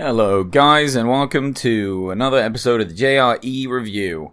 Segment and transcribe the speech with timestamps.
[0.00, 4.30] Hello, guys, and welcome to another episode of the JRE Review.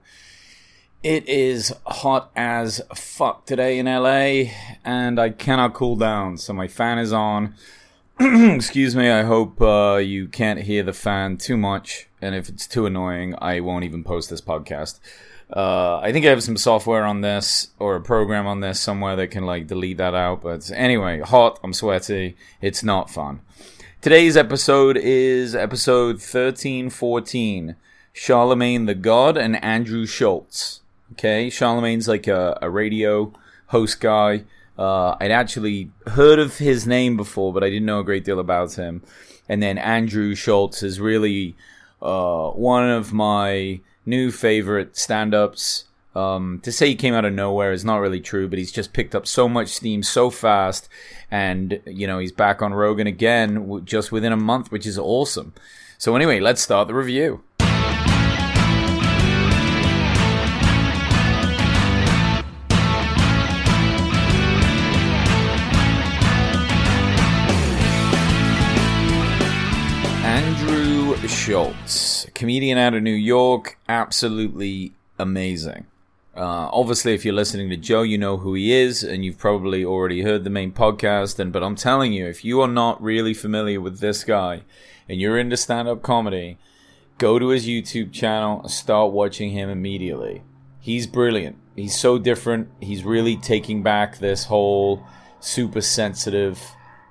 [1.01, 4.51] It is hot as fuck today in LA,
[4.85, 7.55] and I cannot cool down, so my fan is on.
[8.19, 12.67] Excuse me, I hope uh, you can't hear the fan too much, and if it's
[12.67, 14.99] too annoying, I won't even post this podcast.
[15.51, 19.15] Uh, I think I have some software on this or a program on this somewhere
[19.15, 20.43] that can like delete that out.
[20.43, 23.41] But anyway, hot, I'm sweaty, it's not fun.
[24.05, 27.75] Today's episode is episode 1314
[28.13, 30.81] Charlamagne tha God and Andrew Schulz.
[31.13, 33.33] Okay, Charlamagne's like a, a radio
[33.69, 34.43] host guy.
[34.77, 38.39] Uh, I'd actually heard of his name before, but I didn't know a great deal
[38.39, 39.01] about him.
[39.49, 41.55] And then Andrew Schulz is really
[41.99, 45.85] uh, one of my new favorite stand ups.
[46.15, 48.93] Um, to say he came out of nowhere is not really true, but he's just
[48.93, 50.87] picked up so much steam so fast,
[51.29, 54.97] and you know he's back on Rogan again w- just within a month, which is
[54.97, 55.53] awesome.
[55.97, 57.43] So anyway, let's start the review.
[70.23, 75.85] Andrew Schulz, comedian out of New York, absolutely amazing.
[76.35, 79.85] Uh, obviously, if you're listening to Joe, you know who he is, and you've probably
[79.85, 81.39] already heard the main podcast.
[81.39, 84.63] And but I'm telling you, if you are not really familiar with this guy,
[85.07, 86.57] and you're into stand-up comedy,
[87.17, 90.43] go to his YouTube channel and start watching him immediately.
[90.79, 91.57] He's brilliant.
[91.75, 92.69] He's so different.
[92.81, 95.05] He's really taking back this whole
[95.39, 96.61] super sensitive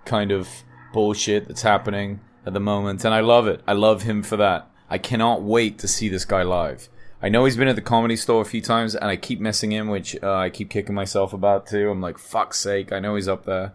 [0.04, 0.48] kind of
[0.92, 3.62] bullshit that's happening at the moment, and I love it.
[3.66, 4.70] I love him for that.
[4.90, 6.88] I cannot wait to see this guy live.
[7.24, 9.72] I know he's been at the comedy store a few times, and I keep missing
[9.72, 11.88] him, which uh, I keep kicking myself about too.
[11.88, 12.92] I'm like, fuck's sake!
[12.92, 13.72] I know he's up there,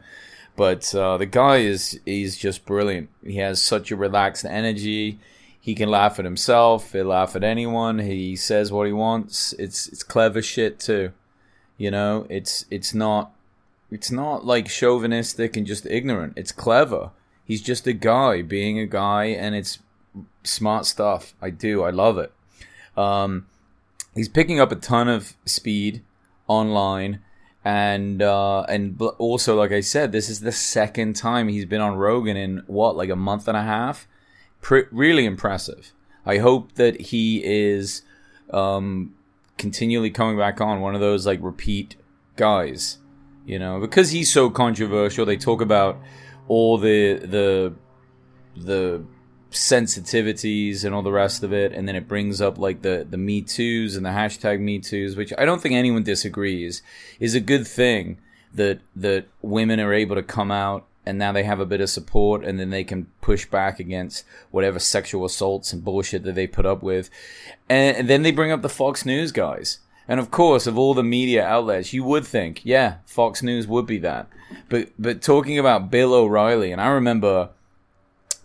[0.55, 3.09] but uh, the guy is he's just brilliant.
[3.25, 5.17] He has such a relaxed energy.
[5.59, 6.91] He can laugh at himself.
[6.91, 7.97] He'll laugh at anyone.
[7.97, 9.53] He says what he wants.
[9.53, 11.11] It's it's clever shit too.
[11.75, 13.31] You know, it's it's not
[13.89, 16.33] it's not like chauvinistic and just ignorant.
[16.35, 17.09] It's clever.
[17.43, 19.79] He's just a guy being a guy, and it's
[20.43, 21.33] smart stuff.
[21.41, 21.81] I do.
[21.81, 22.31] I love it.
[22.97, 23.47] Um,
[24.15, 26.03] he's picking up a ton of speed
[26.47, 27.19] online,
[27.63, 31.95] and uh, and also, like I said, this is the second time he's been on
[31.95, 34.07] Rogan in what, like a month and a half.
[34.61, 35.93] Pre- really impressive.
[36.25, 38.01] I hope that he is
[38.51, 39.15] um,
[39.57, 41.95] continually coming back on one of those like repeat
[42.35, 42.97] guys,
[43.45, 45.25] you know, because he's so controversial.
[45.25, 45.99] They talk about
[46.47, 47.73] all the the
[48.55, 49.03] the
[49.51, 53.17] sensitivities and all the rest of it, and then it brings up like the the
[53.17, 56.81] Me Too's and the hashtag Me Too's, which I don't think anyone disagrees
[57.19, 58.19] is a good thing
[58.53, 61.89] that that women are able to come out and now they have a bit of
[61.89, 66.45] support and then they can push back against whatever sexual assaults and bullshit that they
[66.45, 67.09] put up with,
[67.67, 69.79] and, and then they bring up the Fox News guys.
[70.07, 73.85] And of course, of all the media outlets, you would think, yeah, Fox News would
[73.85, 74.27] be that.
[74.67, 77.49] But but talking about Bill O'Reilly, and I remember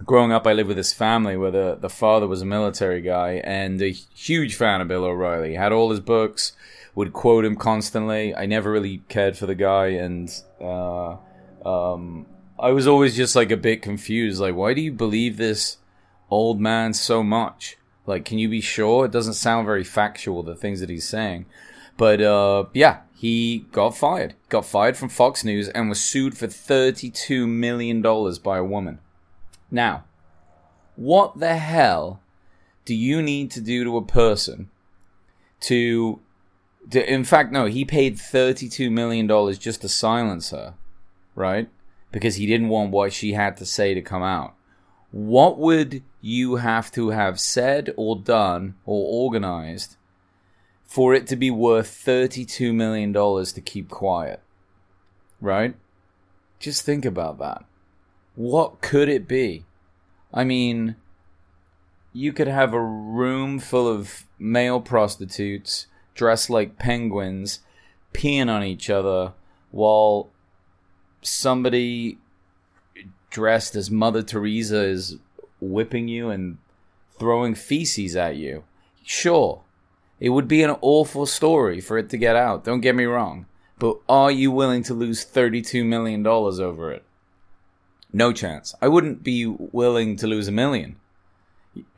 [0.05, 3.43] growing up, I lived with this family where the, the father was a military guy
[3.45, 5.55] and a huge fan of Bill O'Reilly.
[5.55, 6.53] Had all his books,
[6.95, 8.35] would quote him constantly.
[8.35, 11.17] I never really cared for the guy, and uh,
[11.65, 12.27] um,
[12.59, 14.41] I was always just like a bit confused.
[14.41, 15.79] Like, why do you believe this
[16.31, 17.77] old man so much?
[18.07, 19.07] Like, can you be sure?
[19.07, 21.47] It doesn't sound very factual, the things that he's saying.
[21.97, 24.35] But uh, yeah, he got fired.
[24.49, 28.99] Got fired from Fox News and was sued for $32 million by a woman.
[29.75, 30.05] Now,
[30.95, 32.21] what the hell
[32.85, 34.71] do you need to do to a person
[35.63, 36.21] to,
[36.91, 40.75] to in fact, no, he paid $32 million just to silence her,
[41.35, 41.69] right?
[42.13, 44.55] Because he didn't want what she had to say to come out.
[45.11, 49.97] What would you have to have said or done or organized
[50.85, 54.41] for it to be worth $32 million to keep quiet?
[55.41, 55.75] Right?
[56.61, 57.65] Just think about that.
[58.35, 59.65] What could it be?
[60.33, 60.97] I mean,
[62.13, 67.61] you could have a room full of male prostitutes dressed like penguins
[68.13, 69.33] peeing on each other
[69.71, 70.31] while
[71.23, 72.19] somebody
[73.31, 75.17] dressed as Mother Teresa is
[75.61, 76.59] whipping you and
[77.19, 78.65] throwing feces at you.
[79.05, 79.63] Sure,
[80.21, 83.47] it would be an awful story for it to get out, don't get me wrong.
[83.79, 87.05] But are you willing to lose $32 million over it?
[88.15, 88.75] No chance.
[88.81, 90.97] I wouldn't be willing to lose a million.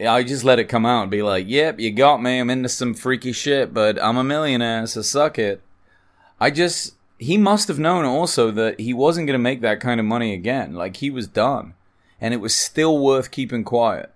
[0.01, 2.39] I just let it come out and be like, yep, you got me.
[2.41, 5.61] I'm into some freaky shit, but I'm a millionaire, so suck it.
[6.41, 10.01] I just, he must have known also that he wasn't going to make that kind
[10.01, 10.73] of money again.
[10.73, 11.75] Like, he was done.
[12.19, 14.11] And it was still worth keeping quiet.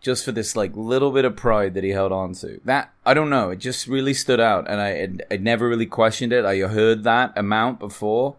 [0.00, 2.60] just for this like little bit of pride that he held on to.
[2.64, 6.32] That I don't know, it just really stood out, and I I never really questioned
[6.32, 6.44] it.
[6.44, 8.36] I heard that amount before,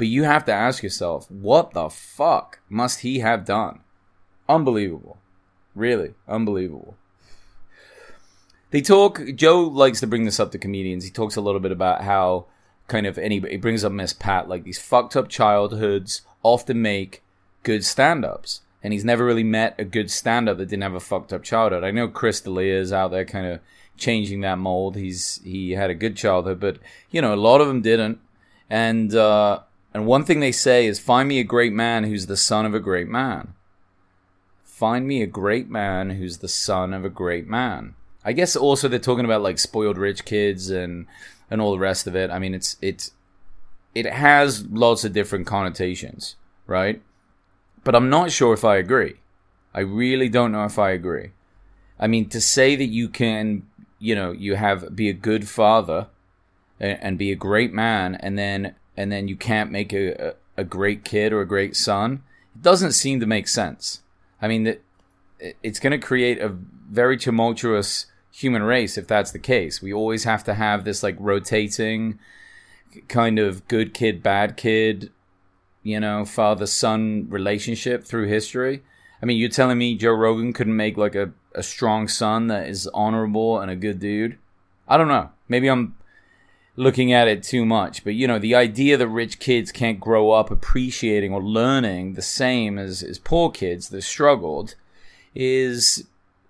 [0.00, 3.80] but you have to ask yourself, what the fuck must he have done?
[4.48, 5.18] Unbelievable,
[5.74, 6.96] really unbelievable.
[8.70, 9.20] They talk.
[9.34, 11.04] Joe likes to bring this up to comedians.
[11.04, 12.46] He talks a little bit about how
[12.88, 17.22] kind of and he, brings up Miss Pat like these fucked up childhoods often make
[17.62, 21.30] good stand-ups and he's never really met a good stand-up that didn't have a fucked
[21.30, 21.84] up childhood.
[21.84, 23.60] I know Chris D'Elia is out there kind of
[23.98, 24.96] changing that mold.
[24.96, 26.78] He's he had a good childhood, but
[27.10, 28.18] you know a lot of them didn't.
[28.70, 29.60] And uh,
[29.92, 32.74] and one thing they say is, find me a great man who's the son of
[32.74, 33.54] a great man.
[34.64, 37.94] Find me a great man who's the son of a great man.
[38.24, 41.06] I guess also they're talking about like spoiled rich kids and
[41.50, 42.30] and all the rest of it.
[42.30, 43.12] I mean, it's it's
[43.94, 47.02] it has lots of different connotations, right?
[47.82, 49.14] But I'm not sure if I agree.
[49.74, 51.30] I really don't know if I agree.
[51.98, 53.66] I mean, to say that you can,
[53.98, 56.08] you know, you have be a good father
[56.78, 60.64] and, and be a great man, and then and then you can't make a, a,
[60.64, 62.22] great kid or a great son,
[62.54, 64.02] it doesn't seem to make sense.
[64.42, 64.82] I mean, that
[65.62, 69.80] it's going to create a very tumultuous human race if that's the case.
[69.80, 72.18] We always have to have this like rotating
[73.08, 75.10] kind of good kid, bad kid
[75.82, 78.82] you know, father son relationship through history.
[79.22, 82.68] I mean, you're telling me Joe Rogan couldn't make like a, a strong son that
[82.68, 84.38] is honorable and a good dude?
[84.88, 85.30] I don't know.
[85.48, 85.96] Maybe I'm
[86.80, 90.30] looking at it too much, but you know, the idea that rich kids can't grow
[90.30, 94.74] up appreciating or learning the same as, as poor kids that struggled
[95.34, 96.06] is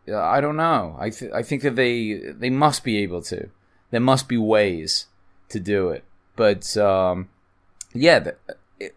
[0.08, 0.96] I don't know.
[0.98, 3.48] I th- I think that they they must be able to.
[3.90, 5.06] There must be ways
[5.48, 6.04] to do it.
[6.36, 7.28] But um,
[7.92, 8.30] yeah,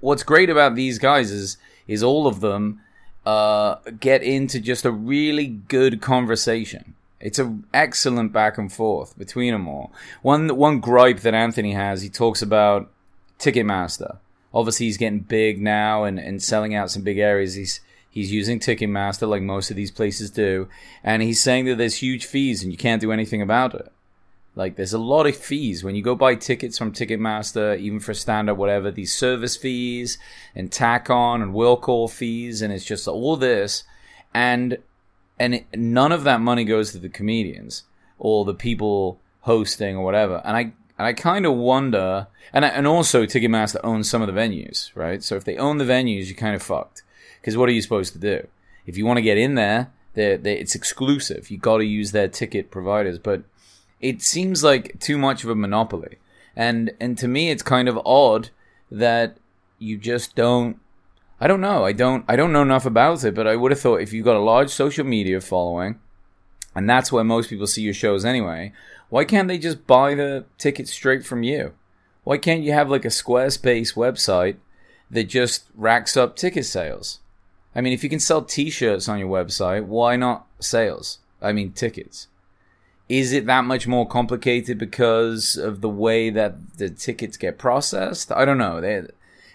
[0.02, 1.58] what's great about these guys is
[1.88, 2.82] is all of them
[3.26, 6.94] uh, get into just a really good conversation.
[7.24, 9.94] It's an excellent back and forth between them all.
[10.22, 12.92] One one gripe that Anthony has, he talks about
[13.40, 14.18] Ticketmaster.
[14.54, 17.54] Obviously, he's getting big now and, and selling out some big areas.
[17.54, 17.80] He's
[18.10, 20.68] he's using Ticketmaster like most of these places do,
[21.02, 23.90] and he's saying that there's huge fees and you can't do anything about it.
[24.54, 28.14] Like there's a lot of fees when you go buy tickets from Ticketmaster, even for
[28.14, 28.92] stand up, whatever.
[28.92, 30.18] These service fees
[30.54, 33.86] and tack on and will call fees, and it's just all this,
[34.34, 34.78] and
[35.40, 37.84] and it, none of that money goes to the comedians
[38.20, 40.42] or the people hosting or whatever.
[40.46, 40.62] And I
[40.98, 44.92] and I kind of wonder, and I, and also Ticketmaster owns some of the venues,
[44.96, 45.24] right?
[45.24, 47.02] So if they own the venues, you're kind of fucked.
[47.42, 48.48] Because what are you supposed to do?
[48.86, 51.50] If you want to get in there, they're, they're, it's exclusive.
[51.50, 53.44] You got to use their ticket providers, but
[54.00, 56.18] it seems like too much of a monopoly.
[56.56, 58.50] And and to me it's kind of odd
[58.92, 59.38] that
[59.80, 60.80] you just don't
[61.44, 61.84] I don't know.
[61.84, 64.24] I don't I don't know enough about it, but I would have thought if you
[64.24, 66.00] got a large social media following,
[66.74, 68.72] and that's where most people see your shows anyway,
[69.10, 71.74] why can't they just buy the tickets straight from you?
[72.24, 74.56] Why can't you have like a Squarespace website
[75.12, 77.20] that just racks up ticket sales?
[77.76, 81.20] I mean, if you can sell t-shirts on your website, why not sales?
[81.42, 82.28] I mean, tickets.
[83.10, 88.32] Is it that much more complicated because of the way that the tickets get processed?
[88.32, 88.80] I don't know.
[88.80, 89.08] They,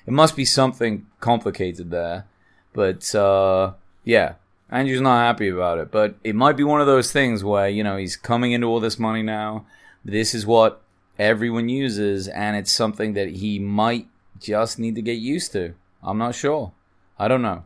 [0.08, 2.25] it must be something complicated there.
[2.72, 3.72] But uh,
[4.05, 4.34] yeah,
[4.70, 5.90] Andrew's not happy about it.
[5.90, 8.80] But it might be one of those things where, you know, he's coming into all
[8.80, 9.66] this money now.
[10.02, 10.80] This is what
[11.18, 14.06] everyone uses, and it's something that he might
[14.40, 15.75] just need to get used to.
[16.02, 16.73] I'm not sure.
[17.18, 17.64] I don't know.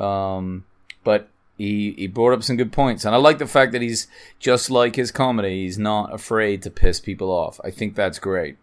[0.00, 0.64] Um,
[1.02, 4.08] but he he brought up some good points, and I like the fact that he's
[4.38, 5.62] just like his comedy.
[5.62, 7.60] He's not afraid to piss people off.
[7.62, 8.56] I think that's great.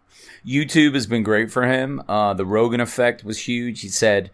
[0.46, 2.02] YouTube has been great for him.
[2.08, 3.82] Uh, the Rogan effect was huge.
[3.82, 4.32] He said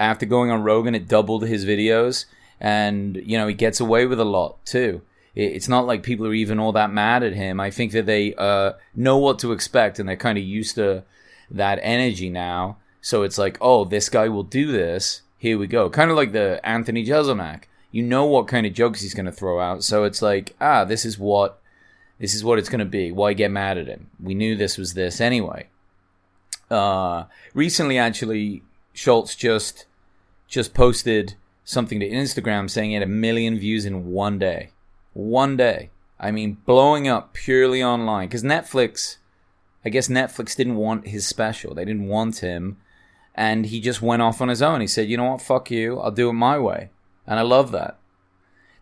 [0.00, 2.24] after going on Rogan, it doubled his videos,
[2.60, 5.02] and you know he gets away with a lot too.
[5.34, 7.58] It's not like people are even all that mad at him.
[7.58, 11.04] I think that they uh, know what to expect, and they're kind of used to
[11.50, 12.76] that energy now.
[13.00, 15.22] So it's like, oh, this guy will do this.
[15.38, 15.88] Here we go.
[15.88, 19.32] Kind of like the Anthony Jeselnik you know what kind of jokes he's going to
[19.32, 19.84] throw out.
[19.84, 21.60] So it's like, ah, this is what
[22.18, 23.12] this is what it's going to be.
[23.12, 24.08] Why get mad at him?
[24.20, 25.68] We knew this was this anyway.
[26.70, 28.62] Uh, recently, actually,
[28.94, 29.84] Schulz just
[30.48, 31.34] just posted
[31.64, 34.70] something to Instagram saying he had a million views in one day.
[35.12, 35.90] One day.
[36.18, 39.18] I mean, blowing up purely online because Netflix.
[39.84, 41.74] I guess Netflix didn't want his special.
[41.74, 42.76] They didn't want him,
[43.34, 44.80] and he just went off on his own.
[44.80, 45.42] He said, "You know what?
[45.42, 45.98] Fuck you.
[45.98, 46.90] I'll do it my way."
[47.26, 47.98] And I love that.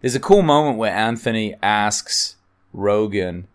[0.00, 2.36] There's a cool moment where Anthony asks
[2.72, 3.48] Rogan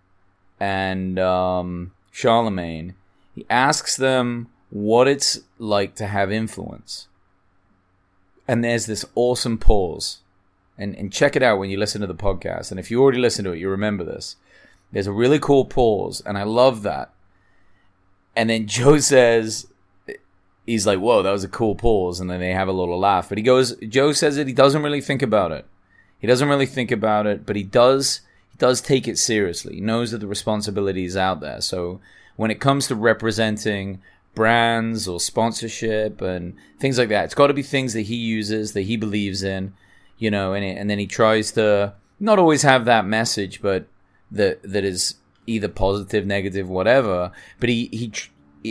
[0.59, 2.93] and um, Charlamagne,
[3.33, 7.07] he asks them what it's like to have influence.
[8.47, 10.19] And there's this awesome pause.
[10.77, 12.71] and, and check it out when you listen to the podcast.
[12.71, 14.35] And if you already listened to it, you remember this.
[14.91, 17.13] There's a really cool pause, and I love that.
[18.35, 19.67] And then Joe says,
[20.65, 22.19] he's like, whoa, that was a cool pause.
[22.19, 23.29] And then they have a little laugh.
[23.29, 25.65] But he goes, Joe says that he doesn't really think about it.
[26.19, 29.75] He doesn't really think about it, but he does, he does take it seriously.
[29.75, 31.61] He knows that the responsibility is out there.
[31.61, 31.99] So
[32.35, 34.01] when it comes to representing
[34.33, 38.73] brands or sponsorship and things like that, it's got to be things that he uses,
[38.73, 39.73] that he believes in,
[40.17, 43.85] you know, and, it, and then he tries to not always have that message, but
[44.31, 47.31] that, that is either positive, negative, whatever.
[47.59, 48.11] But he, he,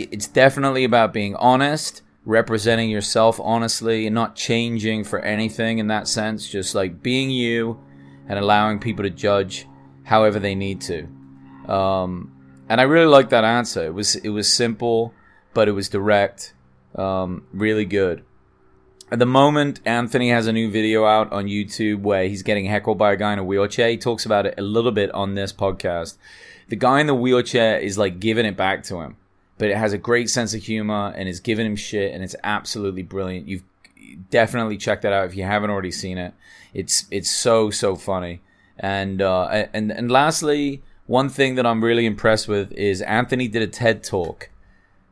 [0.03, 6.07] it's definitely about being honest, representing yourself honestly, and not changing for anything in that
[6.07, 6.49] sense.
[6.49, 7.79] Just like being you
[8.27, 9.67] and allowing people to judge
[10.03, 11.07] however they need to.
[11.71, 12.31] Um,
[12.69, 13.85] and I really like that answer.
[13.85, 15.13] It was it was simple,
[15.53, 16.53] but it was direct.
[16.95, 18.23] Um, really good.
[19.11, 22.97] At the moment, Anthony has a new video out on YouTube where he's getting heckled
[22.97, 23.89] by a guy in a wheelchair.
[23.89, 26.17] He talks about it a little bit on this podcast.
[26.69, 29.17] The guy in the wheelchair is like giving it back to him
[29.57, 32.35] but it has a great sense of humor and is giving him shit and it's
[32.43, 33.47] absolutely brilliant.
[33.47, 33.63] You've
[34.29, 36.33] definitely check that out if you haven't already seen it.
[36.73, 38.41] It's it's so so funny.
[38.77, 43.61] And uh, and and lastly, one thing that I'm really impressed with is Anthony did
[43.61, 44.49] a TED talk.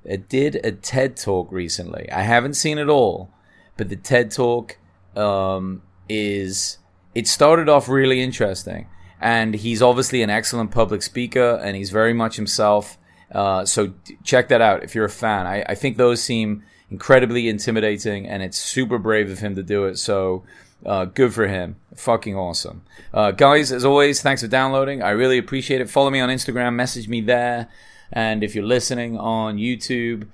[0.04, 2.12] It did a TED talk recently.
[2.12, 3.32] I haven't seen it all,
[3.78, 4.78] but the TED talk
[5.16, 6.78] um, is
[7.16, 8.88] it started off really interesting.
[9.22, 12.98] And he's obviously an excellent public speaker, and he's very much himself
[13.34, 15.48] uh, so check that out if you're a fan.
[15.48, 19.86] I, I, think those seem incredibly intimidating, and it's super brave of him to do
[19.86, 19.98] it.
[19.98, 20.44] So
[20.86, 21.78] uh, good for him.
[21.96, 22.84] Fucking awesome.
[23.14, 25.02] Uh, guys, as always, thanks for downloading.
[25.02, 25.90] I really appreciate it.
[25.90, 27.70] Follow me on Instagram, message me there.
[28.12, 30.28] And if you're listening on YouTube,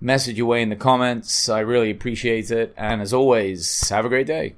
[0.00, 1.48] message away in the comments.
[1.48, 2.72] I really appreciate it.
[2.76, 4.56] And as always, have a great day.